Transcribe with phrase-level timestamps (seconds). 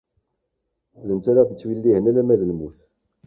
[1.07, 2.77] D netta ara aɣ-ittwellihen alamma d lmut.